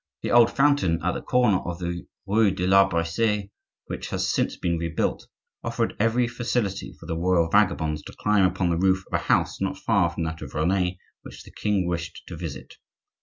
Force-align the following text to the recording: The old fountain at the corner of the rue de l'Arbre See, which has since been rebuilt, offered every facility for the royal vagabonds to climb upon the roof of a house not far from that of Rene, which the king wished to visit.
The 0.23 0.31
old 0.31 0.49
fountain 0.49 0.99
at 1.03 1.11
the 1.11 1.21
corner 1.21 1.59
of 1.59 1.77
the 1.77 2.07
rue 2.25 2.49
de 2.49 2.65
l'Arbre 2.65 3.05
See, 3.05 3.51
which 3.85 4.09
has 4.09 4.27
since 4.33 4.57
been 4.57 4.79
rebuilt, 4.79 5.27
offered 5.63 5.95
every 5.99 6.27
facility 6.27 6.91
for 6.99 7.05
the 7.05 7.15
royal 7.15 7.49
vagabonds 7.51 8.01
to 8.05 8.13
climb 8.17 8.43
upon 8.43 8.71
the 8.71 8.79
roof 8.79 9.05
of 9.05 9.13
a 9.13 9.23
house 9.25 9.61
not 9.61 9.77
far 9.77 10.09
from 10.09 10.23
that 10.23 10.41
of 10.41 10.55
Rene, 10.55 10.97
which 11.21 11.43
the 11.43 11.51
king 11.51 11.85
wished 11.85 12.23
to 12.25 12.35
visit. 12.35 12.77